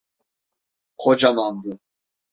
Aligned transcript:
Kocamandı. 0.97 1.79